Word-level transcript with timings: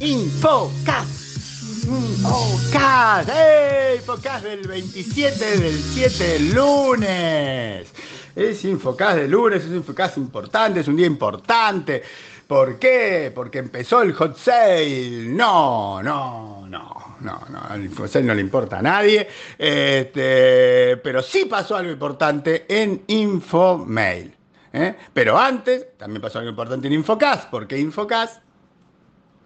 Infocast. 0.00 1.86
Infocast. 1.86 3.28
¡Ey! 3.28 3.96
Infocast 3.98 4.44
del 4.44 4.66
27 4.66 5.58
del 5.58 5.78
7 5.78 6.40
lunes. 6.54 7.92
Es 8.34 8.64
Infocast 8.64 9.18
de 9.18 9.28
lunes, 9.28 9.62
es 9.62 9.68
un 9.68 9.76
Infocast 9.76 10.16
importante, 10.16 10.80
es 10.80 10.88
un 10.88 10.96
día 10.96 11.06
importante. 11.06 12.02
¿Por 12.46 12.78
qué? 12.78 13.30
Porque 13.34 13.58
empezó 13.58 14.00
el 14.00 14.14
hot 14.14 14.38
sale. 14.38 15.28
No, 15.28 16.02
no, 16.02 16.66
no, 16.66 17.16
no, 17.20 17.40
no. 17.50 17.74
El 17.74 17.94
hot 17.94 18.14
no 18.22 18.34
le 18.34 18.40
importa 18.40 18.78
a 18.78 18.82
nadie. 18.82 19.28
Este, 19.58 20.96
pero 20.96 21.22
sí 21.22 21.44
pasó 21.44 21.76
algo 21.76 21.92
importante 21.92 22.64
en 22.68 23.02
Infomail. 23.06 24.34
¿eh? 24.72 24.96
Pero 25.12 25.38
antes 25.38 25.96
también 25.98 26.22
pasó 26.22 26.38
algo 26.38 26.50
importante 26.50 26.86
en 26.86 26.94
Infocast, 26.94 27.50
porque 27.50 27.78
Infocast, 27.78 28.42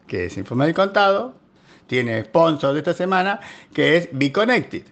que 0.06 0.26
es 0.26 0.36
Infomail 0.36 0.74
Contado, 0.74 1.34
tiene 1.86 2.24
sponsor 2.24 2.72
de 2.72 2.78
esta 2.80 2.94
semana, 2.94 3.40
que 3.72 3.96
es 3.96 4.08
Be 4.12 4.32
Connected. 4.32 4.84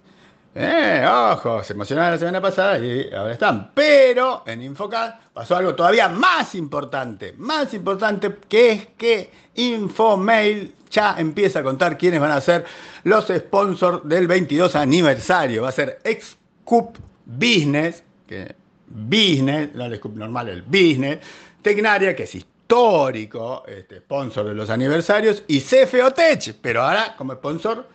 Eh, 0.54 1.06
ojo, 1.08 1.64
se 1.64 1.72
emocionaron 1.72 2.12
la 2.12 2.18
semana 2.18 2.40
pasada 2.40 2.78
y 2.78 3.10
ahora 3.12 3.32
están. 3.32 3.70
Pero 3.72 4.42
en 4.46 4.62
Infocast 4.62 5.22
pasó 5.32 5.56
algo 5.56 5.74
todavía 5.74 6.08
más 6.10 6.54
importante, 6.54 7.34
más 7.38 7.72
importante, 7.72 8.36
que 8.48 8.70
es 8.70 8.86
que 8.98 9.30
Infomail 9.54 10.74
ya 10.90 11.14
empieza 11.18 11.60
a 11.60 11.62
contar 11.62 11.96
quiénes 11.96 12.20
van 12.20 12.32
a 12.32 12.40
ser 12.40 12.66
los 13.04 13.28
sponsors 13.28 14.06
del 14.06 14.26
22 14.26 14.76
aniversario. 14.76 15.62
Va 15.62 15.70
a 15.70 15.72
ser 15.72 16.00
Excup 16.04 16.98
Business, 17.24 18.04
que 18.26 18.54
Business, 18.86 19.70
no 19.74 19.86
el 19.86 19.96
Scoop 19.96 20.16
normal, 20.16 20.50
el 20.50 20.62
Business, 20.62 21.20
Tecnaria, 21.62 22.14
que 22.14 22.24
es 22.24 22.46
histórico, 22.72 23.64
este, 23.66 23.98
sponsor 23.98 24.46
de 24.46 24.54
los 24.54 24.70
aniversarios, 24.70 25.42
y 25.46 25.60
CFO 25.60 26.10
Tech, 26.12 26.54
pero 26.62 26.82
ahora 26.82 27.14
como 27.18 27.34
sponsor 27.34 27.86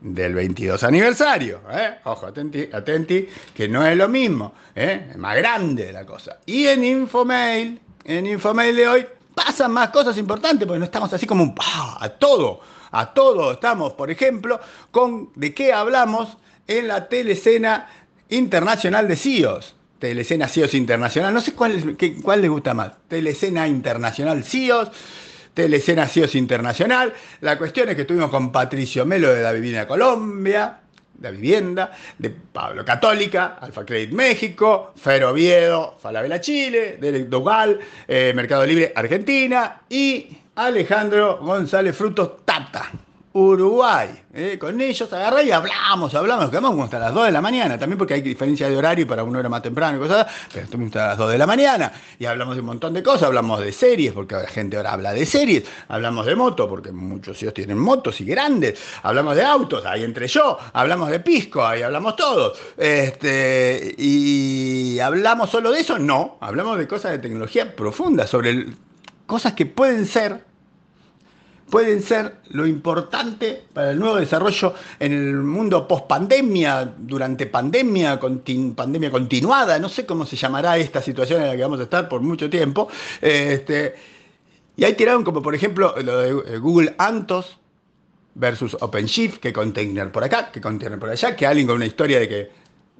del 0.00 0.34
22 0.34 0.80
aniversario. 0.84 1.60
¿eh? 1.72 1.98
Ojo, 2.04 2.26
atenti, 2.26 2.68
atenti, 2.72 3.26
que 3.52 3.68
no 3.68 3.84
es 3.84 3.96
lo 3.96 4.08
mismo, 4.08 4.54
¿eh? 4.76 5.08
es 5.10 5.16
más 5.16 5.36
grande 5.36 5.92
la 5.92 6.06
cosa. 6.06 6.38
Y 6.46 6.68
en 6.68 6.84
Infomail, 6.84 7.80
en 8.04 8.26
Infomail 8.28 8.76
de 8.76 8.86
hoy, 8.88 9.06
pasan 9.34 9.72
más 9.72 9.90
cosas 9.90 10.16
importantes, 10.16 10.68
porque 10.68 10.78
no 10.78 10.84
estamos 10.84 11.12
así 11.12 11.26
como 11.26 11.42
un, 11.42 11.54
¡ah! 11.58 11.98
a 12.00 12.08
todo, 12.08 12.60
a 12.92 13.12
todo. 13.12 13.50
Estamos, 13.50 13.94
por 13.94 14.08
ejemplo, 14.08 14.60
con 14.92 15.32
de 15.34 15.52
qué 15.52 15.72
hablamos 15.72 16.36
en 16.68 16.86
la 16.86 17.08
telecena 17.08 17.88
internacional 18.28 19.08
de 19.08 19.16
CIOs. 19.16 19.74
Telecena 20.02 20.48
CIOs 20.48 20.74
Internacional, 20.74 21.32
no 21.32 21.40
sé 21.40 21.52
cuál, 21.52 21.96
qué, 21.96 22.16
cuál 22.20 22.40
les 22.40 22.50
gusta 22.50 22.74
más. 22.74 22.90
Telecena 23.06 23.68
Internacional 23.68 24.42
CIOs, 24.42 24.90
Telecena 25.54 26.08
CIOs 26.08 26.34
Internacional. 26.34 27.14
La 27.40 27.56
cuestión 27.56 27.88
es 27.88 27.94
que 27.94 28.00
estuvimos 28.00 28.28
con 28.28 28.50
Patricio 28.50 29.06
Melo 29.06 29.32
de 29.32 29.44
la 29.44 29.52
Vivienda 29.52 29.86
Colombia, 29.86 30.80
la 31.20 31.30
vivienda, 31.30 31.92
de 32.18 32.30
Pablo 32.30 32.84
Católica, 32.84 33.58
Alfa 33.60 33.86
Credit 33.86 34.10
México, 34.10 34.92
Fer 34.96 35.22
Oviedo, 35.22 35.96
Falabella 36.02 36.40
Chile, 36.40 36.98
Derek 37.00 37.28
Dogal, 37.28 37.78
eh, 38.08 38.32
Mercado 38.34 38.66
Libre 38.66 38.92
Argentina 38.96 39.82
y 39.88 40.36
Alejandro 40.56 41.38
González 41.40 41.96
Frutos 41.96 42.44
Tata. 42.44 42.90
Uruguay. 43.34 44.22
¿eh? 44.34 44.58
Con 44.58 44.80
ellos 44.80 45.10
agarré 45.12 45.44
y 45.44 45.50
hablamos, 45.50 46.14
hablamos, 46.14 46.50
quedamos 46.50 46.78
hasta 46.84 46.98
las 46.98 47.14
2 47.14 47.26
de 47.26 47.32
la 47.32 47.40
mañana, 47.40 47.78
también 47.78 47.96
porque 47.96 48.14
hay 48.14 48.20
diferencia 48.20 48.68
de 48.68 48.76
horario 48.76 49.06
para 49.06 49.24
uno 49.24 49.40
era 49.40 49.48
más 49.48 49.62
temprano 49.62 49.96
y 49.96 50.00
cosas, 50.00 50.26
pero 50.52 50.64
estuvimos 50.64 50.88
hasta 50.88 51.08
las 51.08 51.18
2 51.18 51.32
de 51.32 51.38
la 51.38 51.46
mañana 51.46 51.92
y 52.18 52.26
hablamos 52.26 52.56
de 52.56 52.60
un 52.60 52.66
montón 52.66 52.92
de 52.92 53.02
cosas, 53.02 53.24
hablamos 53.24 53.60
de 53.60 53.72
series, 53.72 54.12
porque 54.12 54.34
la 54.34 54.46
gente 54.46 54.76
ahora 54.76 54.92
habla 54.92 55.12
de 55.12 55.24
series, 55.24 55.64
hablamos 55.88 56.26
de 56.26 56.36
moto, 56.36 56.68
porque 56.68 56.92
muchos 56.92 57.40
ellos 57.42 57.54
tienen 57.54 57.78
motos 57.78 58.20
y 58.20 58.24
grandes, 58.24 58.80
hablamos 59.02 59.34
de 59.36 59.44
autos, 59.44 59.86
ahí 59.86 60.04
entre 60.04 60.28
yo, 60.28 60.58
hablamos 60.72 61.10
de 61.10 61.20
pisco, 61.20 61.64
ahí 61.64 61.82
hablamos 61.82 62.16
todos. 62.16 62.58
Este, 62.76 63.94
y 63.96 64.98
hablamos 65.00 65.48
solo 65.48 65.70
de 65.70 65.80
eso, 65.80 65.98
no, 65.98 66.36
hablamos 66.40 66.78
de 66.78 66.86
cosas 66.86 67.12
de 67.12 67.18
tecnología 67.18 67.74
profunda, 67.74 68.26
sobre 68.26 68.66
cosas 69.26 69.54
que 69.54 69.64
pueden 69.64 70.06
ser 70.06 70.51
pueden 71.72 72.02
ser 72.02 72.36
lo 72.50 72.66
importante 72.66 73.62
para 73.72 73.92
el 73.92 73.98
nuevo 73.98 74.16
desarrollo 74.16 74.74
en 75.00 75.10
el 75.14 75.36
mundo 75.36 75.88
post 75.88 76.06
pandemia, 76.06 76.92
durante 76.98 77.46
pandemia, 77.46 78.20
pandemia 78.76 79.10
continuada, 79.10 79.78
no 79.78 79.88
sé 79.88 80.04
cómo 80.04 80.26
se 80.26 80.36
llamará 80.36 80.76
esta 80.76 81.00
situación 81.00 81.40
en 81.40 81.48
la 81.48 81.56
que 81.56 81.62
vamos 81.62 81.80
a 81.80 81.84
estar 81.84 82.10
por 82.10 82.20
mucho 82.20 82.50
tiempo. 82.50 82.88
Este, 83.22 83.94
y 84.76 84.84
ahí 84.84 84.92
tiraron 84.92 85.24
como 85.24 85.40
por 85.40 85.54
ejemplo 85.54 85.94
lo 86.04 86.18
de 86.18 86.58
Google 86.58 86.94
Antos 86.98 87.58
versus 88.34 88.76
OpenShift, 88.78 89.38
que 89.38 89.54
container 89.54 90.12
por 90.12 90.24
acá, 90.24 90.52
que 90.52 90.60
container 90.60 90.98
por 90.98 91.08
allá, 91.08 91.34
que 91.34 91.46
alguien 91.46 91.66
con 91.66 91.76
una 91.76 91.86
historia 91.86 92.20
de 92.20 92.28
que 92.28 92.50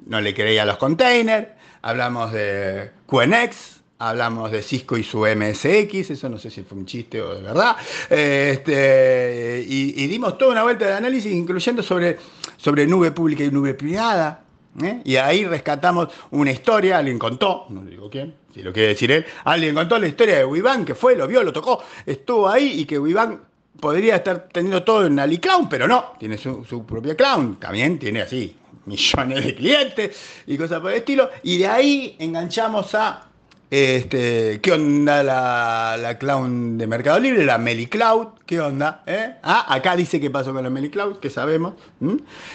no 0.06 0.18
le 0.18 0.32
creía 0.32 0.62
a 0.62 0.64
los 0.64 0.78
containers, 0.78 1.48
hablamos 1.82 2.32
de 2.32 2.90
QNX, 3.04 3.81
hablamos 4.08 4.50
de 4.50 4.62
Cisco 4.62 4.96
y 4.96 5.04
su 5.04 5.20
MSX, 5.20 6.10
eso 6.10 6.28
no 6.28 6.36
sé 6.36 6.50
si 6.50 6.62
fue 6.62 6.76
un 6.76 6.86
chiste 6.86 7.22
o 7.22 7.34
de 7.34 7.42
verdad, 7.42 7.76
este, 8.10 9.64
y, 9.66 10.06
dimos 10.08 10.36
toda 10.36 10.52
una 10.52 10.64
vuelta 10.64 10.86
de 10.86 10.94
análisis, 10.94 11.32
incluyendo 11.32 11.82
sobre, 11.82 12.18
sobre 12.56 12.86
nube 12.86 13.12
pública 13.12 13.44
y 13.44 13.50
nube 13.50 13.74
privada, 13.74 14.42
¿eh? 14.82 15.00
y 15.04 15.16
ahí 15.16 15.44
rescatamos 15.44 16.08
una 16.32 16.50
historia, 16.50 16.98
alguien 16.98 17.18
contó, 17.18 17.66
no 17.68 17.84
digo 17.84 18.10
quién, 18.10 18.34
si 18.52 18.62
lo 18.62 18.72
quiere 18.72 18.88
decir 18.88 19.12
él, 19.12 19.24
alguien 19.44 19.74
contó 19.74 19.98
la 19.98 20.08
historia 20.08 20.38
de 20.38 20.44
Wiban, 20.44 20.84
que 20.84 20.96
fue, 20.96 21.14
lo 21.14 21.28
vio, 21.28 21.44
lo 21.44 21.52
tocó, 21.52 21.84
estuvo 22.04 22.48
ahí 22.48 22.80
y 22.80 22.84
que 22.84 22.98
Wiban 22.98 23.40
podría 23.78 24.16
estar 24.16 24.48
teniendo 24.52 24.82
todo 24.82 25.06
en 25.06 25.18
AliCloud, 25.20 25.68
pero 25.70 25.86
no, 25.86 26.14
tiene 26.18 26.36
su, 26.38 26.64
su 26.64 26.84
propia 26.84 27.16
cloud, 27.16 27.58
también 27.58 28.00
tiene 28.00 28.22
así 28.22 28.56
millones 28.84 29.44
de 29.44 29.54
clientes 29.54 30.16
y 30.44 30.58
cosas 30.58 30.80
por 30.80 30.90
el 30.90 30.98
estilo, 30.98 31.30
y 31.44 31.58
de 31.58 31.68
ahí 31.68 32.16
enganchamos 32.18 32.96
a 32.96 33.28
este, 33.72 34.60
¿Qué 34.60 34.70
onda 34.70 35.22
la, 35.22 35.96
la, 35.98 36.18
clown 36.18 36.76
de 36.76 36.86
Mercado 36.86 37.18
Libre? 37.18 37.46
La 37.46 37.56
MeliCloud, 37.56 38.28
¿qué 38.44 38.60
onda? 38.60 39.02
¿Eh? 39.06 39.36
Ah, 39.42 39.64
acá 39.74 39.96
dice 39.96 40.20
qué 40.20 40.28
pasó 40.28 40.52
con 40.52 40.62
la 40.62 40.68
MeliCloud, 40.68 41.20
que 41.20 41.30
sabemos. 41.30 41.72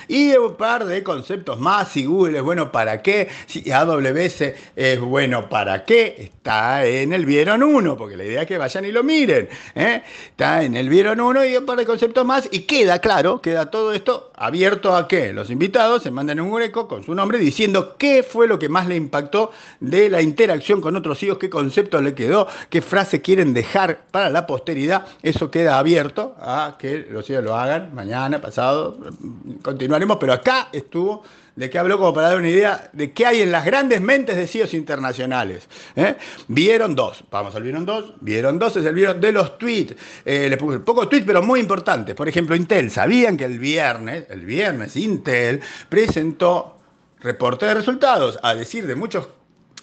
Y 0.07 0.33
un 0.33 0.55
par 0.57 0.85
de 0.85 1.01
conceptos 1.01 1.59
más, 1.59 1.87
si 1.87 2.05
Google 2.05 2.37
es 2.37 2.43
bueno 2.43 2.71
para 2.71 3.01
qué, 3.01 3.29
si 3.47 3.71
AWS 3.71 4.53
es 4.75 4.99
bueno 4.99 5.49
para 5.49 5.85
qué, 5.85 6.17
está 6.19 6.85
en 6.85 7.13
el 7.13 7.25
Vieron 7.25 7.63
1, 7.63 7.97
porque 7.97 8.15
la 8.15 8.23
idea 8.23 8.41
es 8.43 8.47
que 8.47 8.59
vayan 8.59 8.85
y 8.85 8.91
lo 8.91 9.03
miren. 9.03 9.49
¿eh? 9.73 10.03
Está 10.29 10.61
en 10.61 10.77
el 10.77 10.87
Vieron 10.87 11.19
1 11.19 11.45
y 11.45 11.57
un 11.57 11.65
par 11.65 11.79
de 11.79 11.87
conceptos 11.87 12.27
más, 12.27 12.47
y 12.51 12.59
queda 12.59 12.99
claro, 12.99 13.41
queda 13.41 13.71
todo 13.71 13.91
esto 13.91 14.31
abierto 14.35 14.95
a 14.95 15.07
que 15.07 15.33
los 15.33 15.49
invitados 15.49 16.03
se 16.03 16.11
manden 16.11 16.41
un 16.41 16.53
greco 16.53 16.87
con 16.87 17.03
su 17.03 17.15
nombre 17.15 17.39
diciendo 17.39 17.95
qué 17.97 18.21
fue 18.21 18.47
lo 18.47 18.59
que 18.59 18.69
más 18.69 18.85
le 18.85 18.95
impactó 18.95 19.51
de 19.79 20.11
la 20.11 20.21
interacción 20.21 20.79
con 20.79 20.95
otros 20.95 21.06
hijos, 21.23 21.37
qué 21.37 21.49
concepto 21.49 22.01
le 22.01 22.13
quedó, 22.13 22.47
qué 22.69 22.81
frase 22.81 23.21
quieren 23.21 23.53
dejar 23.53 24.01
para 24.11 24.29
la 24.29 24.45
posteridad. 24.45 25.05
Eso 25.21 25.51
queda 25.51 25.79
abierto 25.79 26.35
a 26.39 26.75
que 26.77 27.07
los 27.09 27.29
hijos 27.29 27.43
lo 27.43 27.55
hagan 27.55 27.93
mañana, 27.93 28.41
pasado. 28.41 28.97
Continuaremos, 29.61 30.17
pero 30.17 30.33
acá 30.33 30.69
estuvo 30.71 31.23
de 31.57 31.71
qué 31.71 31.79
habló 31.79 31.97
como 31.97 32.13
para 32.13 32.29
dar 32.29 32.37
una 32.37 32.49
idea 32.49 32.89
de 32.93 33.11
qué 33.11 33.25
hay 33.25 33.41
en 33.41 33.51
las 33.51 33.65
grandes 33.65 33.99
mentes 33.99 34.37
de 34.37 34.47
CIOs 34.47 34.73
internacionales. 34.75 35.67
¿eh? 35.95 36.15
Vieron 36.47 36.95
dos, 36.95 37.23
vamos 37.31 37.55
al 37.55 37.63
vieron 37.63 37.85
dos, 37.85 38.13
vieron 38.21 38.59
dos 38.59 38.77
es 38.77 38.85
el 38.85 38.93
vieron 38.93 39.19
de 39.19 39.31
los 39.31 39.57
tweets, 39.57 39.95
eh, 40.23 40.47
les 40.49 40.57
puse 40.57 40.79
pocos 40.79 41.09
tweets 41.09 41.25
pero 41.25 41.41
muy 41.41 41.59
importantes, 41.59 42.15
por 42.15 42.29
ejemplo 42.29 42.55
Intel, 42.55 42.91
¿sabían 42.91 43.35
que 43.35 43.45
el 43.45 43.57
viernes, 43.57 44.25
el 44.29 44.45
viernes 44.45 44.95
Intel 44.95 45.59
presentó 45.89 46.77
reporte 47.21 47.65
de 47.65 47.73
resultados, 47.73 48.39
a 48.43 48.53
decir 48.53 48.85
de 48.85 48.95
muchos 48.95 49.27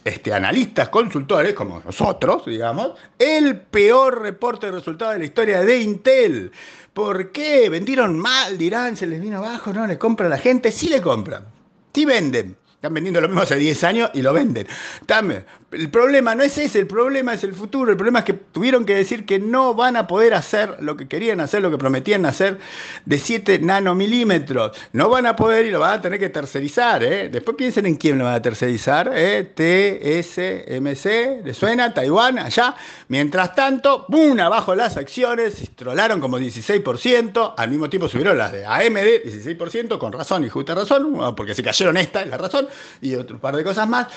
este, 0.05 0.35
analistas, 0.35 0.91
consultores, 0.91 1.55
como 1.55 1.81
nosotros, 1.81 2.45
digamos, 2.45 2.93
el 3.19 3.59
peor 3.59 4.21
reporte 4.21 4.67
de 4.67 4.73
resultados 4.73 5.15
de 5.15 5.21
la 5.21 5.25
historia 5.25 5.61
de 5.63 5.79
Intel. 5.79 6.53
¿Por 6.93 7.33
qué? 7.33 7.69
¿Vendieron 7.71 8.19
mal? 8.19 8.59
Dirán, 8.59 8.97
se 8.97 9.07
les 9.07 9.21
vino 9.21 9.39
abajo, 9.39 9.73
no 9.73 9.87
le 9.87 9.99
compra 9.99 10.29
la 10.29 10.39
gente. 10.39 10.71
Sí 10.71 10.89
le 10.89 11.01
compran, 11.01 11.45
sí 11.93 12.05
venden. 12.05 12.57
Están 12.75 12.93
vendiendo 12.93 13.23
lo 13.23 13.29
mismo 13.29 13.41
hace 13.41 13.57
10 13.57 13.83
años 13.85 14.11
y 14.13 14.21
lo 14.21 14.35
venden. 14.35 14.67
También, 15.07 15.47
el 15.75 15.91
problema 15.91 16.35
no 16.35 16.43
es 16.43 16.57
ese, 16.59 16.79
el 16.79 16.87
problema 16.87 17.35
es 17.35 17.45
el 17.45 17.55
futuro. 17.55 17.91
El 17.91 17.97
problema 17.97 18.21
es 18.21 18.25
que 18.25 18.35
tuvieron 18.35 18.85
que 18.85 18.95
decir 18.95 19.27
que 19.27 19.39
no 19.39 19.75
van 19.75 19.97
a 19.97 20.07
poder 20.07 20.35
hacer 20.35 20.77
lo 20.81 20.97
que 20.97 21.09
querían 21.09 21.41
hacer, 21.41 21.63
lo 21.63 21.71
que 21.71 21.79
prometían 21.79 22.25
hacer 22.27 22.59
de 23.05 23.19
7 23.19 23.59
nanomilímetros. 23.59 24.77
No 24.93 25.09
van 25.09 25.27
a 25.27 25.37
poder 25.37 25.67
y 25.67 25.71
lo 25.71 25.81
van 25.81 25.99
a 25.99 26.01
tener 26.01 26.19
que 26.19 26.29
tercerizar. 26.31 27.03
¿eh? 27.03 27.29
Después 27.29 27.57
piensen 27.57 27.87
en 27.87 27.97
quién 27.97 28.19
lo 28.19 28.25
van 28.25 28.35
a 28.35 28.43
tercerizar. 28.43 29.11
¿eh? 29.15 29.45
TSMC, 29.55 31.45
¿le 31.45 31.55
suena? 31.55 31.93
Taiwán, 31.93 32.39
allá. 32.39 32.75
Mientras 33.09 33.55
tanto, 33.55 34.07
¡bum! 34.09 34.39
Abajo 34.41 34.75
las 34.75 34.97
acciones, 34.97 35.71
trolaron 35.75 36.21
como 36.21 36.39
16%. 36.39 37.55
Al 37.57 37.71
mismo 37.71 37.89
tiempo 37.91 38.09
subieron 38.09 38.39
las 38.39 38.53
de 38.53 38.65
AMD, 38.65 39.25
16%, 39.25 39.99
con 39.99 40.13
razón 40.13 40.45
y 40.45 40.49
justa 40.49 40.75
razón, 40.75 41.35
porque 41.37 41.55
se 41.55 41.63
cayeron 41.63 41.97
esta, 41.97 42.23
es 42.23 42.29
la 42.29 42.39
razón 42.39 42.69
y 43.01 43.15
otro 43.15 43.39
par 43.39 43.57
de 43.57 43.65
cosas 43.65 43.89
más. 43.89 44.09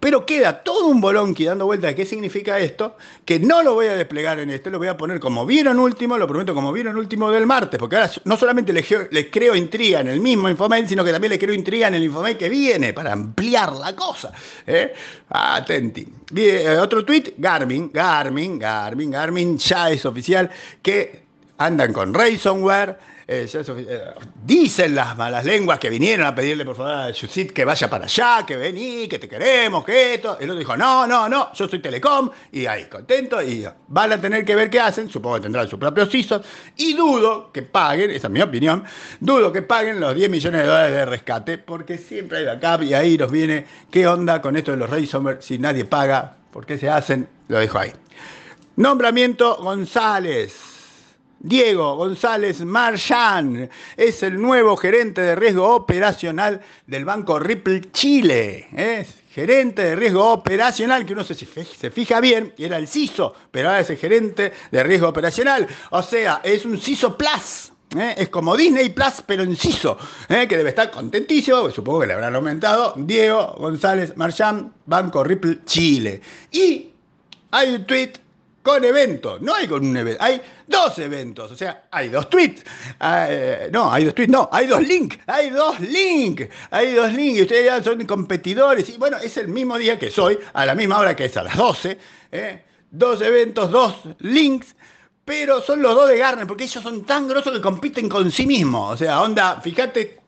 Pero 0.00 0.26
queda 0.26 0.62
todo 0.62 0.88
un 0.88 1.00
bolonqui 1.00 1.44
dando 1.44 1.64
vueltas 1.64 1.90
de 1.90 1.94
qué 1.94 2.04
significa 2.04 2.58
esto, 2.58 2.96
que 3.24 3.38
no 3.38 3.62
lo 3.62 3.74
voy 3.74 3.86
a 3.86 3.94
desplegar 3.94 4.38
en 4.38 4.50
esto, 4.50 4.68
lo 4.68 4.78
voy 4.78 4.88
a 4.88 4.96
poner 4.96 5.18
como 5.18 5.46
vieron 5.46 5.78
último, 5.78 6.18
lo 6.18 6.28
prometo 6.28 6.54
como 6.54 6.72
vieron 6.72 6.96
último 6.96 7.30
del 7.30 7.46
martes, 7.46 7.78
porque 7.80 7.96
ahora 7.96 8.10
no 8.24 8.36
solamente 8.36 8.72
les, 8.72 8.86
creo 9.30 9.56
intriga 9.56 10.00
en 10.00 10.08
el 10.08 10.20
mismo 10.20 10.50
infomail, 10.50 10.86
sino 10.86 11.04
que 11.04 11.12
también 11.12 11.30
les 11.30 11.38
creo 11.38 11.54
intriga 11.54 11.88
en 11.88 11.94
el 11.94 12.04
infomail 12.04 12.36
que 12.36 12.50
viene 12.50 12.92
para 12.92 13.12
ampliar 13.12 13.72
la 13.72 13.96
cosa. 13.96 14.32
¿eh? 14.66 14.92
Atenti. 15.30 16.06
Eh, 16.36 16.76
otro 16.78 17.04
tweet, 17.04 17.34
Garmin, 17.38 17.90
Garmin, 17.92 18.58
Garmin, 18.58 19.10
Garmin, 19.10 19.56
ya 19.56 19.90
es 19.90 20.04
oficial 20.04 20.50
que 20.82 21.22
andan 21.56 21.92
con 21.92 22.12
Ransomware 22.12 23.13
eh, 23.26 23.48
eh, 23.54 24.00
dicen 24.44 24.94
las 24.94 25.16
malas 25.16 25.44
lenguas 25.44 25.78
que 25.78 25.88
vinieron 25.88 26.26
a 26.26 26.34
pedirle 26.34 26.64
por 26.64 26.76
favor 26.76 26.92
a 26.92 27.10
Yusit 27.10 27.52
que 27.52 27.64
vaya 27.64 27.88
para 27.88 28.04
allá, 28.04 28.44
que 28.46 28.56
vení, 28.56 29.08
que 29.08 29.18
te 29.18 29.28
queremos, 29.28 29.84
que 29.84 30.14
esto. 30.14 30.38
El 30.38 30.50
otro 30.50 30.58
dijo, 30.58 30.76
no, 30.76 31.06
no, 31.06 31.28
no, 31.28 31.52
yo 31.54 31.68
soy 31.68 31.78
Telecom, 31.78 32.30
y 32.52 32.66
ahí, 32.66 32.84
contento, 32.84 33.42
y 33.42 33.66
van 33.88 34.12
a 34.12 34.20
tener 34.20 34.44
que 34.44 34.54
ver 34.54 34.68
qué 34.68 34.80
hacen, 34.80 35.08
supongo 35.08 35.36
que 35.36 35.42
tendrán 35.42 35.68
su 35.68 35.78
propio 35.78 36.06
CISO, 36.06 36.42
y 36.76 36.94
dudo 36.94 37.50
que 37.52 37.62
paguen, 37.62 38.10
esa 38.10 38.26
es 38.26 38.32
mi 38.32 38.42
opinión, 38.42 38.84
dudo 39.20 39.52
que 39.52 39.62
paguen 39.62 40.00
los 40.00 40.14
10 40.14 40.30
millones 40.30 40.62
de 40.62 40.66
dólares 40.66 40.92
de 40.92 41.04
rescate, 41.06 41.58
porque 41.58 41.96
siempre 41.96 42.38
hay 42.38 42.44
backup 42.44 42.82
y 42.84 42.94
ahí 42.94 43.16
nos 43.16 43.30
viene, 43.30 43.66
¿qué 43.90 44.06
onda 44.06 44.42
con 44.42 44.56
esto 44.56 44.72
de 44.72 44.76
los 44.76 44.90
Ransomware 44.90 45.38
si 45.40 45.58
nadie 45.58 45.84
paga? 45.84 46.36
¿Por 46.50 46.66
qué 46.66 46.78
se 46.78 46.88
hacen? 46.88 47.28
Lo 47.48 47.58
dejo 47.58 47.78
ahí. 47.78 47.92
Nombramiento 48.76 49.56
González. 49.56 50.73
Diego 51.44 51.96
González 51.96 52.64
Marchán 52.64 53.68
es 53.98 54.22
el 54.22 54.40
nuevo 54.40 54.78
gerente 54.78 55.20
de 55.20 55.36
riesgo 55.36 55.74
operacional 55.74 56.62
del 56.86 57.04
Banco 57.04 57.38
Ripple 57.38 57.82
Chile. 57.92 58.66
¿eh? 58.74 59.06
Gerente 59.28 59.84
de 59.84 59.94
riesgo 59.94 60.32
operacional, 60.32 61.04
que 61.04 61.12
uno 61.12 61.22
se, 61.22 61.34
se 61.34 61.90
fija 61.90 62.20
bien, 62.20 62.54
era 62.56 62.78
el 62.78 62.88
CISO, 62.88 63.34
pero 63.50 63.68
ahora 63.68 63.80
es 63.80 63.90
el 63.90 63.98
gerente 63.98 64.54
de 64.70 64.82
riesgo 64.84 65.06
operacional. 65.06 65.68
O 65.90 66.02
sea, 66.02 66.40
es 66.42 66.64
un 66.64 66.80
CISO 66.80 67.14
Plus. 67.14 67.72
¿eh? 67.94 68.14
Es 68.16 68.30
como 68.30 68.56
Disney 68.56 68.88
Plus, 68.88 69.22
pero 69.26 69.42
en 69.42 69.54
CISO, 69.54 69.98
¿eh? 70.30 70.48
que 70.48 70.56
debe 70.56 70.70
estar 70.70 70.90
contentísimo, 70.90 71.70
supongo 71.70 72.00
que 72.00 72.06
le 72.06 72.14
habrán 72.14 72.34
aumentado. 72.34 72.94
Diego 72.96 73.54
González 73.58 74.16
Marchán, 74.16 74.72
Banco 74.86 75.22
Ripple 75.22 75.58
Chile. 75.66 76.22
Y 76.50 76.88
hay 77.50 77.74
un 77.74 77.84
tweet 77.84 78.23
con 78.64 78.82
eventos. 78.82 79.42
No 79.42 79.54
hay 79.54 79.68
con 79.68 79.86
un 79.86 79.94
evento, 79.94 80.24
hay 80.24 80.40
dos 80.66 80.98
eventos. 80.98 81.52
O 81.52 81.54
sea, 81.54 81.84
hay 81.90 82.08
dos 82.08 82.30
tweets. 82.30 82.64
Eh, 82.98 83.68
no, 83.70 83.92
hay 83.92 84.06
dos 84.06 84.14
tweets, 84.14 84.32
no, 84.32 84.48
hay 84.50 84.66
dos 84.66 84.82
links. 84.82 85.18
Hay 85.26 85.50
dos 85.50 85.78
links. 85.80 86.48
Hay 86.70 86.94
dos 86.94 87.12
links. 87.12 87.38
Y 87.38 87.42
ustedes 87.42 87.66
ya 87.66 87.82
son 87.82 88.04
competidores. 88.06 88.88
Y 88.88 88.96
bueno, 88.96 89.18
es 89.18 89.36
el 89.36 89.48
mismo 89.48 89.76
día 89.76 89.98
que 89.98 90.10
soy, 90.10 90.38
a 90.54 90.64
la 90.64 90.74
misma 90.74 90.98
hora 90.98 91.14
que 91.14 91.26
es 91.26 91.36
a 91.36 91.42
las 91.42 91.56
12. 91.56 91.98
¿eh? 92.32 92.64
Dos 92.90 93.20
eventos, 93.20 93.70
dos 93.70 93.96
links. 94.20 94.74
Pero 95.26 95.60
son 95.60 95.82
los 95.82 95.94
dos 95.94 96.08
de 96.08 96.16
Garner, 96.16 96.46
porque 96.46 96.64
ellos 96.64 96.82
son 96.82 97.04
tan 97.04 97.28
grosos 97.28 97.52
que 97.52 97.60
compiten 97.60 98.08
con 98.08 98.30
sí 98.30 98.46
mismos. 98.46 98.94
O 98.94 98.96
sea, 98.96 99.20
onda, 99.20 99.60
fíjate 99.60 100.20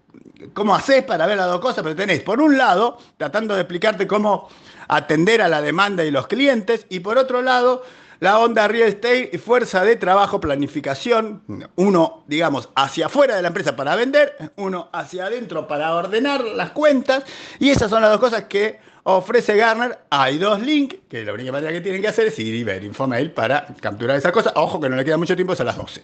cómo 0.52 0.74
haces 0.74 1.04
para 1.04 1.26
ver 1.26 1.38
las 1.38 1.46
dos 1.46 1.60
cosas, 1.60 1.82
pero 1.82 1.96
tenés, 1.96 2.20
por 2.20 2.40
un 2.40 2.58
lado, 2.58 2.98
tratando 3.16 3.54
de 3.54 3.62
explicarte 3.62 4.06
cómo 4.06 4.48
atender 4.88 5.40
a 5.40 5.48
la 5.48 5.62
demanda 5.62 6.04
y 6.04 6.10
los 6.10 6.26
clientes, 6.26 6.86
y 6.88 7.00
por 7.00 7.18
otro 7.18 7.42
lado, 7.42 7.82
la 8.20 8.38
onda 8.38 8.68
real 8.68 8.88
estate 8.88 9.30
y 9.32 9.38
fuerza 9.38 9.84
de 9.84 9.96
trabajo, 9.96 10.40
planificación, 10.40 11.42
uno, 11.76 12.24
digamos, 12.26 12.68
hacia 12.74 13.06
afuera 13.06 13.36
de 13.36 13.42
la 13.42 13.48
empresa 13.48 13.76
para 13.76 13.96
vender, 13.96 14.36
uno 14.56 14.88
hacia 14.92 15.26
adentro 15.26 15.66
para 15.66 15.94
ordenar 15.94 16.44
las 16.44 16.70
cuentas, 16.70 17.24
y 17.58 17.70
esas 17.70 17.90
son 17.90 18.02
las 18.02 18.10
dos 18.10 18.20
cosas 18.20 18.44
que 18.44 18.78
ofrece 19.04 19.56
Garner. 19.56 19.98
Hay 20.10 20.38
dos 20.38 20.60
links, 20.60 20.96
que 21.08 21.24
la 21.24 21.32
única 21.32 21.52
manera 21.52 21.72
que 21.72 21.80
tienen 21.80 22.02
que 22.02 22.08
hacer 22.08 22.26
es 22.26 22.38
ir 22.38 22.54
y 22.54 22.64
ver 22.64 22.82
Infomail 22.82 23.30
para 23.30 23.66
capturar 23.80 24.16
esas 24.16 24.32
cosas. 24.32 24.52
Ojo 24.56 24.80
que 24.80 24.88
no 24.88 24.96
le 24.96 25.04
queda 25.04 25.16
mucho 25.16 25.36
tiempo, 25.36 25.52
es 25.52 25.60
a 25.60 25.64
las 25.64 25.76
12. 25.76 26.02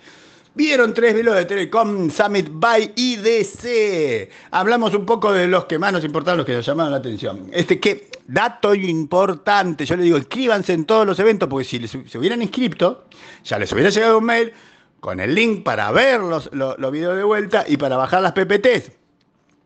Vieron 0.55 0.93
tres 0.93 1.15
velos 1.15 1.35
de 1.35 1.47
Telecom 1.47 2.11
Summit 2.11 2.49
by 2.51 2.93
IDC. 2.95 4.29
Hablamos 4.51 4.93
un 4.95 5.07
poco 5.07 5.33
de 5.33 5.47
los 5.47 5.65
que 5.65 5.79
más 5.79 5.95
nos 5.95 6.05
importaron, 6.05 6.39
los 6.39 6.47
que 6.47 6.53
nos 6.53 6.67
llamaron 6.67 6.93
la 6.93 6.99
atención. 6.99 7.49
Este 7.53 7.81
que, 7.81 8.11
dato 8.27 8.75
importante, 8.75 9.87
yo 9.87 9.97
le 9.97 10.03
digo, 10.03 10.19
inscríbanse 10.19 10.75
en 10.75 10.85
todos 10.85 11.07
los 11.07 11.19
eventos, 11.19 11.49
porque 11.49 11.65
si 11.65 11.89
se 11.89 12.19
hubieran 12.19 12.43
inscrito, 12.43 13.07
ya 13.45 13.59
les 13.59 13.73
hubiera 13.73 13.89
llegado 13.89 14.19
un 14.19 14.25
mail 14.25 14.53
con 15.01 15.21
el 15.21 15.35
link 15.35 15.63
para 15.63 15.91
ver 15.91 16.21
los, 16.21 16.51
los, 16.53 16.93
videos 16.93 17.17
de 17.17 17.25
vuelta 17.25 17.65
y 17.67 17.79
para 17.79 17.97
bajar 17.97 18.21
las 18.21 18.33
PPTs 18.33 18.93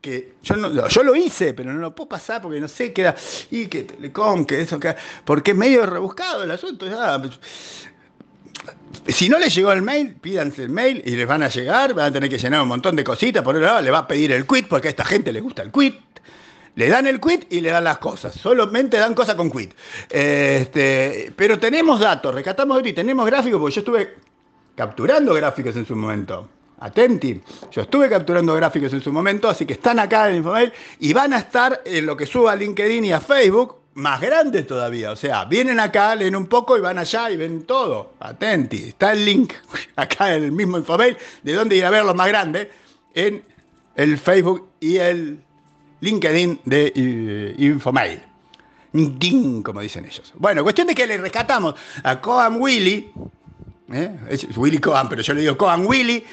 que 0.01 0.35
yo, 0.43 0.55
no, 0.55 0.87
yo 0.87 1.03
lo 1.03 1.17
hice, 1.17 1.53
pero 1.53 1.73
no 1.73 1.81
lo 1.81 1.95
puedo 1.97 2.11
pasar 2.11 2.41
porque 2.41 2.61
no 2.61 2.69
sé, 2.69 2.93
queda, 2.93 3.17
y 3.51 3.67
que 3.67 3.83
Telecom, 3.83 4.45
que 4.45 4.61
eso, 4.61 4.79
que, 4.79 4.95
porque 5.25 5.51
es 5.51 5.57
medio 5.57 5.85
rebuscado 5.85 6.45
el 6.45 6.51
asunto. 6.53 6.87
Ya, 6.87 7.21
si 9.09 9.29
no 9.29 9.39
les 9.39 9.55
llegó 9.55 9.73
el 9.73 9.83
mail, 9.83 10.15
pídanse 10.17 10.63
el 10.63 10.69
mail 10.69 11.03
y 11.05 11.11
les 11.13 11.27
van 11.27 11.43
a 11.43 11.49
llegar, 11.49 11.95
van 11.95 12.07
a 12.07 12.13
tener 12.13 12.29
que 12.29 12.39
llenar 12.39 12.63
un 12.63 12.69
montón 12.69 12.97
de 12.97 13.05
cositas, 13.05 13.43
por 13.43 13.55
otro 13.55 13.67
lado 13.67 13.81
le 13.81 13.91
va 13.91 13.99
a 13.99 14.09
pedir 14.09 14.33
el 14.33 14.47
quit, 14.47 14.67
porque 14.69 14.89
a 14.89 14.91
esta 14.91 15.05
gente 15.05 15.33
le 15.33 15.41
gusta 15.41 15.63
el 15.63 15.71
quit. 15.71 15.95
Le 16.75 16.89
dan 16.89 17.07
el 17.07 17.21
quit 17.21 17.51
y 17.51 17.61
le 17.61 17.71
dan 17.71 17.85
las 17.85 17.99
cosas. 17.99 18.35
Solamente 18.35 18.99
dan 18.99 19.15
cosas 19.15 19.35
con 19.35 19.51
quit. 19.51 19.73
Este, 20.11 21.33
pero 21.35 21.59
tenemos 21.59 22.01
datos, 22.01 22.35
rescatamos 22.35 22.83
y 22.85 22.93
tenemos 22.93 23.25
gráficos, 23.25 23.61
porque 23.61 23.75
yo 23.77 23.81
estuve 23.81 24.15
capturando 24.75 25.33
gráficos 25.35 25.75
en 25.77 25.87
su 25.87 25.97
momento. 25.97 26.51
Atenti, 26.79 27.41
yo 27.71 27.83
estuve 27.83 28.11
capturando 28.11 28.55
gráficos 28.55 28.93
en 28.93 29.01
su 29.01 29.11
momento, 29.11 29.49
así 29.49 29.65
que 29.65 29.73
están 29.73 29.99
acá 29.99 30.29
en 30.29 30.37
Infomail 30.37 30.73
y 30.99 31.15
van 31.15 31.33
a 31.33 31.39
estar 31.39 31.81
en 31.87 32.05
lo 32.05 32.15
que 32.15 32.27
suba 32.27 32.53
a 32.53 32.57
LinkedIn 32.57 33.07
y 33.07 33.13
a 33.13 33.21
Facebook 33.21 33.77
más 33.97 34.21
grandes 34.21 34.67
todavía. 34.67 35.11
O 35.13 35.17
sea, 35.17 35.45
vienen 35.47 35.81
acá, 35.81 36.15
leen 36.15 36.37
un 36.37 36.47
poco 36.47 36.77
y 36.77 36.81
van 36.81 36.99
allá 36.99 37.31
y 37.31 37.37
ven 37.37 37.65
todo. 37.65 38.13
Atenti. 38.21 38.89
Está 38.89 39.13
el 39.13 39.25
link 39.25 39.55
acá 39.97 40.35
en 40.35 40.45
el 40.45 40.53
mismo 40.53 40.79
infomail 40.79 41.17
de 41.43 41.53
dónde 41.53 41.77
ir 41.77 41.85
a 41.85 41.91
verlo 41.91 42.15
más 42.15 42.29
grande 42.29 42.71
en 43.15 43.43
el 43.97 44.19
Facebook 44.19 44.69
y 44.81 44.99
el 44.99 45.41
LinkedIn 46.01 46.61
de 46.65 46.93
eh, 46.95 47.55
Infomail. 47.59 48.21
Ding, 48.93 49.63
como 49.63 49.81
dicen 49.81 50.05
ellos. 50.05 50.33
Bueno, 50.37 50.63
cuestión 50.63 50.87
de 50.87 50.95
que 50.95 51.07
le 51.07 51.17
rescatamos 51.19 51.75
a 52.03 52.21
Coan 52.21 52.61
Willy. 52.61 53.11
¿eh? 53.93 54.17
Es 54.29 54.47
Willy 54.57 54.79
Coan, 54.79 55.09
pero 55.09 55.23
yo 55.23 55.35
le 55.35 55.41
digo 55.41 55.57
Coan 55.57 55.87
Willy 55.87 56.25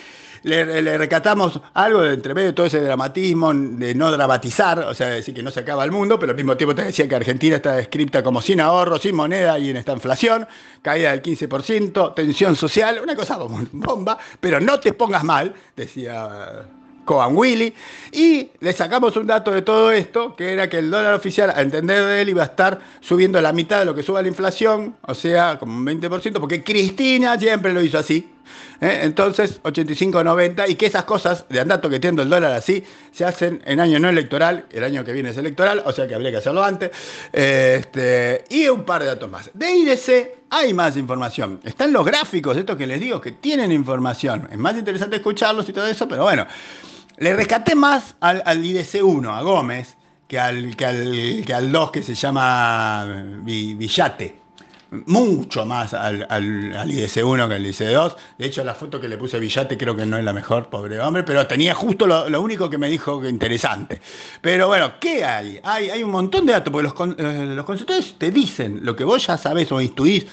le, 0.44 0.98
recatamos 0.98 1.60
algo 1.74 2.02
de 2.02 2.14
entre 2.14 2.34
medio 2.34 2.48
de 2.48 2.54
todo 2.54 2.66
ese 2.66 2.82
dramatismo, 2.82 3.54
de 3.54 3.96
no 3.96 4.12
dramatizar, 4.12 4.80
o 4.80 4.94
sea, 4.94 5.08
decir 5.08 5.34
que 5.34 5.42
no 5.42 5.52
se 5.52 5.62
acaba 5.62 5.84
el 5.84 5.92
mundo, 5.92 6.20
pero 6.20 6.32
al 6.32 6.36
mismo 6.36 6.56
tiempo 6.58 6.76
te 6.76 6.84
decía 6.84 7.08
que 7.08 7.16
Argentina 7.16 7.56
está 7.56 7.76
descripta 7.76 8.24
como 8.24 8.42
sin 8.42 8.60
ahorro, 8.60 8.98
sin 8.98 9.16
moneda 9.16 9.58
y 9.58 9.70
en 9.70 9.78
esta 9.78 9.94
inflación, 9.94 10.48
caída 10.82 11.12
del 11.12 11.22
15%, 11.22 12.14
tensión 12.14 12.56
social, 12.56 13.00
una 13.02 13.16
cosa 13.16 13.38
bomba, 13.38 14.18
pero 14.40 14.60
no 14.60 14.80
te 14.80 14.94
pongas 14.94 15.24
mal, 15.24 15.54
decía 15.76 16.66
Coan 17.06 17.36
Willy, 17.36 17.74
y 18.12 18.50
le 18.60 18.74
sacamos 18.74 19.16
un 19.16 19.28
dato 19.28 19.52
de 19.52 19.62
todo 19.62 19.92
esto, 19.92 20.36
que 20.36 20.52
era 20.54 20.70
que 20.70 20.80
el 20.80 20.92
dólar 20.92 21.14
oficial, 21.14 21.52
a 21.56 21.62
entender 21.62 22.06
de 22.06 22.22
él, 22.22 22.30
iba 22.30 22.44
a 22.44 22.48
estar 22.48 22.80
subiendo 23.00 23.40
la 23.42 23.54
mitad 23.54 23.80
de 23.80 23.86
lo 23.86 23.96
que 23.96 24.04
suba 24.04 24.22
la 24.22 24.28
inflación, 24.28 24.96
o 25.02 25.14
sea, 25.14 25.58
como 25.58 25.78
un 25.78 25.86
20%, 25.86 26.40
porque 26.40 26.64
Cristina 26.64 27.40
siempre 27.40 27.74
lo 27.74 27.82
hizo 27.82 27.98
así. 27.98 28.33
¿Eh? 28.82 29.00
Entonces, 29.04 29.62
85-90, 29.64 30.70
y 30.70 30.76
que 30.76 30.86
esas 30.86 31.04
cosas 31.06 31.46
de 31.50 31.60
andar 31.60 31.82
toqueteando 31.82 32.22
el 32.22 32.30
dólar 32.30 32.54
así 32.54 32.84
se 33.12 33.26
hacen 33.26 33.62
en 33.66 33.80
año 33.80 34.00
no 34.00 34.10
electoral, 34.10 34.66
el 34.72 34.84
año 34.84 35.04
que 35.04 35.14
viene 35.14 35.30
es 35.30 35.38
electoral, 35.38 35.84
o 35.86 35.92
sea 35.92 36.08
que 36.08 36.16
habría 36.16 36.32
que 36.32 36.38
hacerlo 36.38 36.64
antes, 36.64 36.92
este, 37.32 38.44
y 38.50 38.68
un 38.68 38.84
par 38.84 39.02
de 39.02 39.08
datos 39.08 39.30
más. 39.30 39.50
De 39.54 39.72
IDC 39.72 40.44
hay 40.50 40.74
más 40.74 40.98
información. 40.98 41.60
Están 41.64 41.94
los 41.94 42.06
gráficos, 42.06 42.58
estos 42.58 42.76
que 42.76 42.88
les 42.88 43.00
digo, 43.00 43.20
que 43.20 43.32
tienen 43.32 43.72
información. 43.72 44.48
Es 44.52 44.58
más 44.58 44.76
interesante 44.76 45.18
escucharlos 45.18 45.68
y 45.70 45.74
todo 45.74 45.88
eso, 45.88 46.08
pero 46.08 46.24
bueno. 46.24 46.46
Le 47.18 47.34
rescaté 47.36 47.76
más 47.76 48.16
al, 48.20 48.66
IDC 48.66 49.04
1, 49.04 49.34
a 49.34 49.42
Gómez, 49.44 49.96
que 50.28 50.40
al, 50.40 50.76
que 50.76 50.86
al, 50.86 51.44
que 51.46 51.54
al 51.54 51.72
2 51.72 51.92
que 51.92 52.04
se 52.04 52.16
llama 52.16 53.06
Villate. 53.44 54.43
Mucho 55.08 55.66
más 55.66 55.94
al, 55.94 56.26
al, 56.30 56.92
IDC 56.92 57.26
1 57.26 57.48
que 57.48 57.56
al 57.56 57.66
IDC 57.66 57.92
2. 57.92 58.16
De 58.38 58.46
hecho, 58.46 58.64
la 58.64 58.76
foto 58.76 59.02
que 59.02 59.08
le 59.08 59.18
puse 59.18 59.40
Villate 59.40 59.78
creo 59.78 59.96
que 59.96 60.06
no 60.06 60.18
es 60.18 60.24
la 60.24 60.34
mejor, 60.34 60.70
pobre 60.70 61.00
hombre, 61.00 61.24
pero 61.24 61.46
tenía 61.48 61.74
justo 61.74 62.06
lo, 62.06 62.42
único 62.42 62.70
que 62.70 62.78
me 62.78 62.90
dijo 62.90 63.20
que 63.20 63.30
interesante. 63.30 64.02
Pero 64.42 64.68
bueno, 64.68 64.94
¿qué 65.00 65.26
hay? 65.26 65.60
Hay, 65.64 65.90
hay 65.90 66.04
un 66.04 66.12
montón 66.12 66.46
de 66.46 66.54
datos, 66.54 66.72
porque 66.72 66.90
los, 66.90 67.18
eh, 67.18 67.54
los 67.56 67.66
consultores 67.66 68.16
te 68.18 68.32
dicen 68.32 68.80
lo 68.84 68.96
que 68.96 69.04
vos 69.04 69.26
ya 69.26 69.38
sabés 69.38 69.72
o 69.72 69.82
intuís 69.82 70.26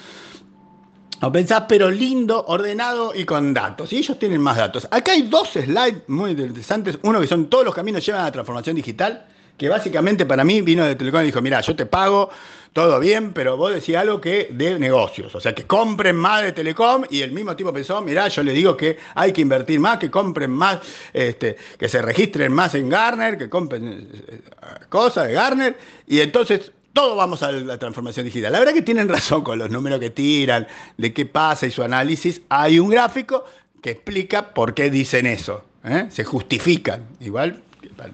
o 1.22 1.30
pensás, 1.30 1.64
pero 1.68 1.90
lindo, 1.90 2.44
ordenado 2.46 3.12
y 3.14 3.24
con 3.24 3.52
datos. 3.52 3.92
Y 3.92 3.98
ellos 3.98 4.18
tienen 4.18 4.40
más 4.40 4.56
datos. 4.56 4.88
Acá 4.90 5.12
hay 5.12 5.22
dos 5.22 5.50
slides 5.50 6.02
muy 6.08 6.30
interesantes. 6.30 6.98
Uno 7.02 7.20
que 7.20 7.26
son 7.26 7.48
todos 7.50 7.64
los 7.64 7.74
caminos 7.74 8.04
llevan 8.04 8.22
a 8.22 8.24
la 8.24 8.32
transformación 8.32 8.76
digital, 8.76 9.26
que 9.60 9.68
básicamente 9.68 10.24
para 10.24 10.42
mí 10.42 10.62
vino 10.62 10.86
de 10.86 10.96
Telecom 10.96 11.20
y 11.20 11.26
dijo, 11.26 11.42
mira, 11.42 11.60
yo 11.60 11.76
te 11.76 11.84
pago, 11.84 12.30
todo 12.72 12.98
bien, 12.98 13.34
pero 13.34 13.58
vos 13.58 13.74
decís 13.74 13.94
algo 13.94 14.18
que 14.18 14.48
de 14.50 14.78
negocios. 14.78 15.34
O 15.34 15.38
sea, 15.38 15.54
que 15.54 15.64
compren 15.64 16.16
más 16.16 16.44
de 16.44 16.52
Telecom 16.52 17.02
y 17.10 17.20
el 17.20 17.32
mismo 17.32 17.54
tipo 17.54 17.70
pensó, 17.70 18.00
mira, 18.00 18.26
yo 18.28 18.42
le 18.42 18.54
digo 18.54 18.74
que 18.74 18.96
hay 19.14 19.34
que 19.34 19.42
invertir 19.42 19.78
más, 19.78 19.98
que 19.98 20.10
compren 20.10 20.50
más, 20.50 20.78
este, 21.12 21.58
que 21.78 21.90
se 21.90 22.00
registren 22.00 22.54
más 22.54 22.74
en 22.74 22.88
Garner, 22.88 23.36
que 23.36 23.50
compren 23.50 24.08
eh, 24.28 24.40
cosas 24.88 25.26
de 25.26 25.34
Garner. 25.34 25.78
Y 26.06 26.20
entonces 26.20 26.72
todo 26.94 27.14
vamos 27.14 27.42
a 27.42 27.52
la 27.52 27.76
transformación 27.76 28.24
digital. 28.24 28.52
La 28.52 28.60
verdad 28.60 28.72
que 28.72 28.80
tienen 28.80 29.10
razón 29.10 29.42
con 29.42 29.58
los 29.58 29.68
números 29.68 30.00
que 30.00 30.08
tiran, 30.08 30.66
de 30.96 31.12
qué 31.12 31.26
pasa 31.26 31.66
y 31.66 31.70
su 31.70 31.82
análisis. 31.82 32.40
Hay 32.48 32.78
un 32.78 32.88
gráfico 32.88 33.44
que 33.82 33.90
explica 33.90 34.54
por 34.54 34.72
qué 34.72 34.90
dicen 34.90 35.26
eso. 35.26 35.62
¿eh? 35.84 36.06
Se 36.08 36.24
justifican. 36.24 37.04
Igual 37.20 37.60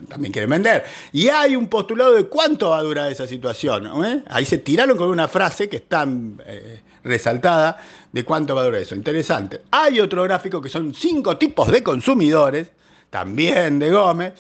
también 0.09 0.33
quieren 0.33 0.51
vender. 0.51 0.85
Y 1.13 1.29
hay 1.29 1.57
un 1.57 1.69
postulado 1.69 2.15
de 2.15 2.27
cuánto 2.27 2.71
va 2.71 2.79
a 2.79 2.83
durar 2.83 3.11
esa 3.11 3.27
situación. 3.27 4.05
¿eh? 4.05 4.23
Ahí 4.29 4.45
se 4.45 4.59
tiraron 4.59 4.97
con 4.97 5.09
una 5.09 5.29
frase 5.29 5.69
que 5.69 5.77
está 5.77 6.07
eh, 6.47 6.81
resaltada 7.05 7.79
de 8.13 8.25
cuánto 8.25 8.55
va 8.55 8.63
a 8.63 8.65
durar 8.65 8.81
eso. 8.81 8.95
Interesante. 8.95 9.63
Hay 9.71 10.01
otro 10.01 10.23
gráfico 10.25 10.61
que 10.61 10.69
son 10.69 10.95
cinco 10.95 11.37
tipos 11.37 11.71
de 11.71 11.83
consumidores, 11.83 12.69
también 13.11 13.79
de 13.79 13.91
Gómez, 13.91 14.33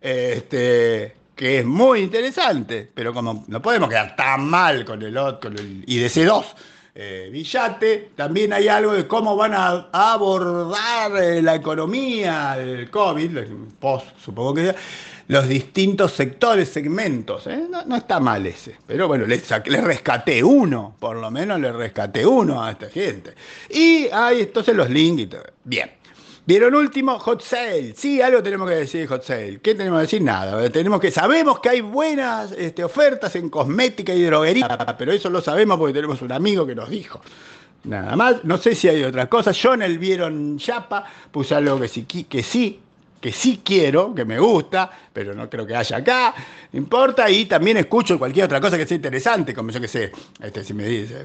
este, 0.00 1.16
que 1.34 1.60
es 1.60 1.64
muy 1.64 2.00
interesante, 2.00 2.90
pero 2.94 3.12
como 3.12 3.44
no 3.48 3.60
podemos 3.60 3.88
quedar 3.88 4.14
tan 4.16 4.48
mal 4.48 4.84
con 4.84 5.02
el, 5.02 5.14
con 5.40 5.58
el 5.58 5.84
IDC2, 5.86 6.44
eh, 6.94 7.28
Villate, 7.32 8.10
también 8.14 8.52
hay 8.52 8.68
algo 8.68 8.92
de 8.92 9.06
cómo 9.06 9.36
van 9.36 9.52
a, 9.54 9.88
abordar 9.92 11.16
eh, 11.20 11.42
la 11.42 11.56
economía, 11.56 12.56
el 12.58 12.88
COVID, 12.90 13.38
post, 13.80 14.06
supongo 14.18 14.54
que 14.54 14.74
los 15.26 15.48
distintos 15.48 16.12
sectores, 16.12 16.68
segmentos. 16.68 17.46
¿eh? 17.46 17.66
No, 17.86 17.96
está 17.96 18.20
mal 18.20 18.46
ese, 18.46 18.76
pero 18.86 19.08
bueno, 19.08 19.26
le, 19.26 19.42
le, 19.66 19.80
rescaté 19.80 20.44
uno, 20.44 20.94
por 21.00 21.16
lo 21.16 21.30
menos 21.30 21.58
le 21.60 21.72
rescaté 21.72 22.24
uno 22.24 22.62
a 22.62 22.70
esta 22.72 22.88
gente. 22.88 23.34
Y 23.70 24.06
hay 24.12 24.42
entonces 24.42 24.76
los 24.76 24.88
links 24.88 25.22
y 25.22 25.26
todo. 25.26 25.44
Bien. 25.64 25.90
Vieron 26.46 26.74
último, 26.74 27.18
Hot 27.18 27.40
Sale. 27.40 27.94
Sí, 27.96 28.20
algo 28.20 28.42
tenemos 28.42 28.68
que 28.68 28.76
decir 28.76 29.00
de 29.00 29.06
Hot 29.06 29.22
Sale. 29.22 29.60
¿Qué 29.62 29.74
tenemos 29.74 29.98
que 30.00 30.02
decir? 30.02 30.22
Nada. 30.22 30.68
Tenemos 30.70 31.00
que, 31.00 31.10
sabemos 31.10 31.58
que 31.60 31.70
hay 31.70 31.80
buenas 31.80 32.52
este, 32.52 32.84
ofertas 32.84 33.34
en 33.36 33.48
cosmética 33.48 34.12
y 34.12 34.22
droguería, 34.24 34.94
pero 34.98 35.12
eso 35.12 35.30
lo 35.30 35.40
sabemos 35.40 35.78
porque 35.78 35.94
tenemos 35.94 36.20
un 36.20 36.32
amigo 36.32 36.66
que 36.66 36.74
nos 36.74 36.90
dijo. 36.90 37.22
Nada 37.84 38.14
más. 38.14 38.44
No 38.44 38.58
sé 38.58 38.74
si 38.74 38.88
hay 38.88 39.02
otras 39.02 39.28
cosas. 39.28 39.56
Yo 39.56 39.72
en 39.72 39.82
el 39.82 39.98
Vieron 39.98 40.58
Chapa 40.58 41.04
puse 41.30 41.54
algo 41.54 41.80
que 41.80 41.88
sí, 41.88 42.04
que 42.04 42.42
sí, 42.42 42.78
que 43.22 43.32
sí 43.32 43.62
quiero, 43.64 44.14
que 44.14 44.26
me 44.26 44.38
gusta, 44.38 44.90
pero 45.14 45.34
no 45.34 45.48
creo 45.48 45.66
que 45.66 45.74
haya 45.74 45.96
acá. 45.96 46.34
importa. 46.74 47.30
Y 47.30 47.46
también 47.46 47.78
escucho 47.78 48.18
cualquier 48.18 48.44
otra 48.44 48.60
cosa 48.60 48.76
que 48.76 48.86
sea 48.86 48.96
interesante, 48.96 49.54
como 49.54 49.70
yo 49.70 49.80
que 49.80 49.88
sé, 49.88 50.12
este, 50.42 50.62
si 50.62 50.74
me 50.74 50.84
dice, 50.84 51.24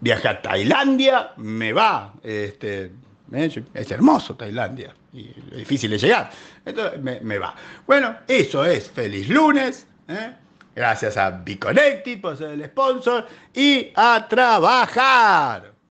viaje 0.00 0.26
a 0.26 0.40
Tailandia, 0.40 1.32
me 1.36 1.74
va. 1.74 2.14
Este, 2.22 2.92
Es 3.32 3.90
hermoso 3.90 4.34
Tailandia 4.36 4.94
y 5.12 5.28
difícil 5.56 5.90
de 5.90 5.98
llegar. 5.98 6.30
Entonces 6.64 7.00
me, 7.00 7.38
va. 7.38 7.54
Bueno, 7.86 8.16
eso 8.28 8.64
es 8.64 8.90
feliz 8.90 9.28
lunes. 9.28 9.86
¿eh? 10.08 10.34
Gracias 10.74 11.16
a 11.16 11.30
Be 11.30 11.58
Connected 11.58 12.20
por 12.20 12.36
ser 12.36 12.50
el 12.50 12.64
sponsor 12.66 13.26
y 13.54 13.90
a 13.94 14.26
trabajar. 14.28 15.71